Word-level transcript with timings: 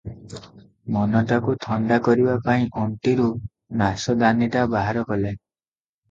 ମନଟାକୁ 0.93 1.53
ଥଣ୍ଡା 1.65 1.99
କରିବା 2.07 2.37
ପାଇଁ 2.47 2.65
ଅଣ୍ଟିରୁ 2.83 3.27
ନାଶଦାନିଟା 3.83 4.63
ବାହାର 4.73 5.05
କଲେ। 5.11 5.35